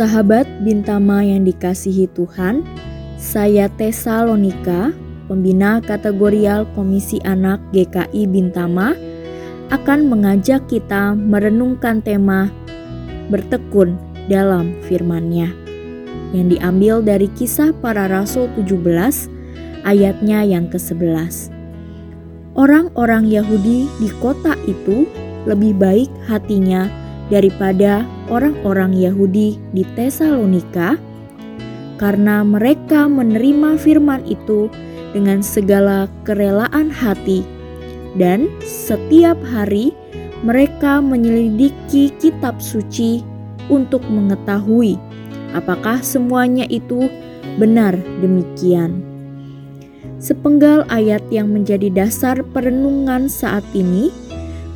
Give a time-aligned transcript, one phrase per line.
[0.00, 2.64] Sahabat Bintama yang dikasihi Tuhan,
[3.20, 4.96] saya Tessa Lonika,
[5.28, 8.96] pembina kategorial Komisi Anak GKI Bintama,
[9.68, 12.48] akan mengajak kita merenungkan tema
[13.28, 15.52] bertekun dalam firman-Nya
[16.32, 18.80] yang diambil dari kisah para rasul 17
[19.84, 21.52] ayatnya yang ke-11.
[22.56, 25.04] Orang-orang Yahudi di kota itu
[25.44, 26.88] lebih baik hatinya
[27.30, 30.98] daripada orang-orang Yahudi di Tesalonika,
[31.96, 34.66] karena mereka menerima firman itu
[35.14, 37.46] dengan segala kerelaan hati,
[38.18, 39.94] dan setiap hari
[40.42, 43.22] mereka menyelidiki kitab suci
[43.70, 44.98] untuk mengetahui
[45.54, 47.10] apakah semuanya itu
[47.58, 49.02] benar demikian.
[50.20, 54.12] Sepenggal ayat yang menjadi dasar perenungan saat ini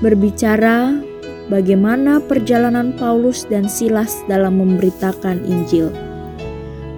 [0.00, 1.03] berbicara
[1.52, 5.92] bagaimana perjalanan Paulus dan Silas dalam memberitakan Injil.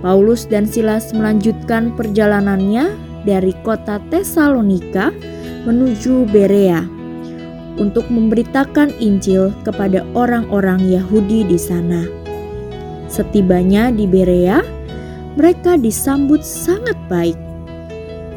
[0.04, 2.94] Paulus dan Silas melanjutkan perjalanannya
[3.26, 5.10] dari kota Tesalonika
[5.66, 6.86] menuju Berea
[7.76, 12.06] untuk memberitakan Injil kepada orang-orang Yahudi di sana.
[13.10, 14.62] Setibanya di Berea,
[15.34, 17.36] mereka disambut sangat baik.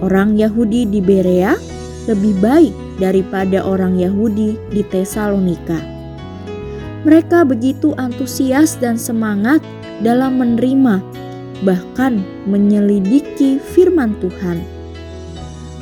[0.03, 1.55] Orang Yahudi di Berea
[2.07, 5.98] lebih baik daripada orang Yahudi di Tesalonika.
[7.07, 9.63] Mereka begitu antusias dan semangat
[10.03, 10.99] dalam menerima,
[11.63, 14.59] bahkan menyelidiki firman Tuhan.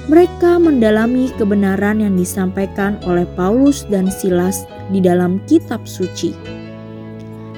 [0.07, 6.31] Mereka mendalami kebenaran yang disampaikan oleh Paulus dan Silas di dalam kitab suci.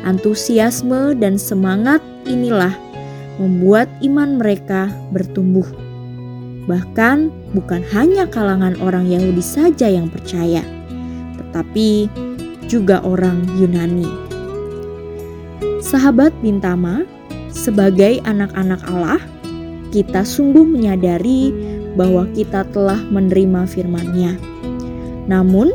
[0.01, 2.73] Antusiasme dan semangat inilah
[3.37, 5.67] membuat iman mereka bertumbuh.
[6.65, 10.63] Bahkan bukan hanya kalangan orang Yahudi saja yang percaya,
[11.37, 12.09] tetapi
[12.69, 14.07] juga orang Yunani.
[15.81, 17.01] Sahabat Bintama,
[17.49, 19.17] sebagai anak-anak Allah,
[19.89, 21.49] kita sungguh menyadari
[21.97, 24.37] bahwa kita telah menerima firman-Nya.
[25.25, 25.73] Namun,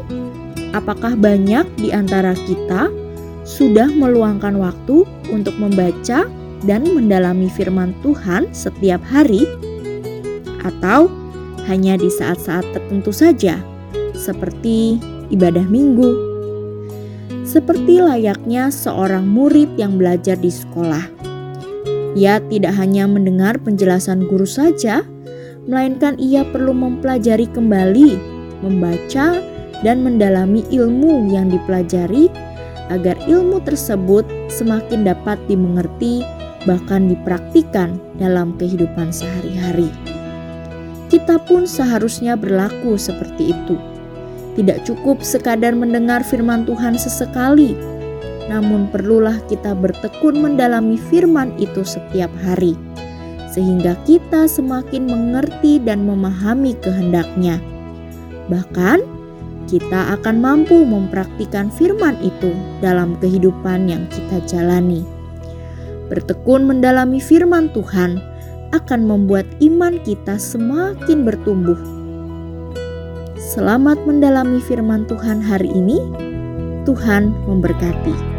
[0.70, 2.88] apakah banyak di antara kita
[3.42, 5.02] sudah meluangkan waktu
[5.34, 6.30] untuk membaca
[6.62, 9.42] dan mendalami firman Tuhan setiap hari?
[10.62, 11.10] Atau
[11.66, 13.58] hanya di saat-saat tertentu saja,
[14.14, 15.02] seperti
[15.34, 16.33] ibadah minggu
[17.54, 21.06] seperti layaknya seorang murid yang belajar di sekolah.
[22.18, 25.06] Ia tidak hanya mendengar penjelasan guru saja,
[25.70, 28.18] melainkan ia perlu mempelajari kembali,
[28.58, 29.38] membaca,
[29.86, 32.26] dan mendalami ilmu yang dipelajari
[32.90, 36.26] agar ilmu tersebut semakin dapat dimengerti,
[36.66, 39.94] bahkan dipraktikkan dalam kehidupan sehari-hari.
[41.06, 43.93] Kita pun seharusnya berlaku seperti itu
[44.54, 47.74] tidak cukup sekadar mendengar firman Tuhan sesekali,
[48.46, 52.78] namun perlulah kita bertekun mendalami firman itu setiap hari,
[53.50, 57.58] sehingga kita semakin mengerti dan memahami kehendaknya.
[58.46, 59.02] Bahkan,
[59.64, 62.52] kita akan mampu mempraktikkan firman itu
[62.84, 65.02] dalam kehidupan yang kita jalani.
[66.12, 68.20] Bertekun mendalami firman Tuhan
[68.76, 72.03] akan membuat iman kita semakin bertumbuh
[73.54, 76.02] Selamat mendalami firman Tuhan hari ini.
[76.82, 78.33] Tuhan memberkati.